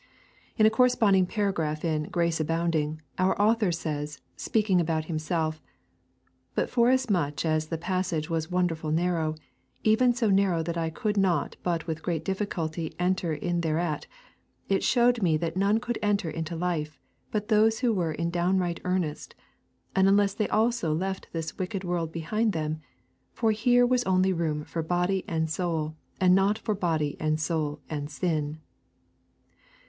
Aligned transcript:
In 0.57 0.63
the 0.63 0.71
corresponding 0.71 1.27
paragraph 1.27 1.85
in 1.85 2.05
Grace 2.09 2.39
Abounding, 2.39 3.03
our 3.19 3.39
author 3.39 3.71
says, 3.71 4.19
speaking 4.35 4.81
about 4.81 5.05
himself: 5.05 5.61
'But 6.55 6.71
forasmuch 6.71 7.45
as 7.45 7.67
the 7.67 7.77
passage 7.77 8.27
was 8.27 8.49
wonderful 8.49 8.89
narrow, 8.91 9.35
even 9.83 10.11
so 10.15 10.31
narrow 10.31 10.63
that 10.63 10.75
I 10.75 10.89
could 10.89 11.17
not 11.17 11.55
but 11.61 11.85
with 11.85 12.01
great 12.01 12.25
difficulty 12.25 12.95
enter 12.97 13.31
in 13.31 13.61
thereat, 13.61 14.07
it 14.67 14.83
showed 14.83 15.21
me 15.21 15.37
that 15.37 15.55
none 15.55 15.79
could 15.79 15.99
enter 16.01 16.31
into 16.31 16.55
life 16.55 16.97
but 17.29 17.49
those 17.49 17.81
that 17.81 17.93
were 17.93 18.11
in 18.13 18.31
downright 18.31 18.79
earnest, 18.83 19.35
and 19.95 20.07
unless 20.07 20.35
also 20.49 20.95
they 20.95 20.99
left 20.99 21.27
this 21.31 21.59
wicked 21.59 21.83
world 21.83 22.11
behind 22.11 22.53
them; 22.53 22.81
for 23.33 23.51
here 23.51 23.85
was 23.85 24.03
only 24.05 24.33
room 24.33 24.63
for 24.65 24.81
body 24.81 25.23
and 25.27 25.47
soul, 25.47 25.95
but 26.19 26.31
not 26.31 26.57
for 26.57 26.73
body 26.73 27.15
and 27.19 27.39
soul 27.39 27.81
and 27.87 28.09
sin.' 28.09 28.57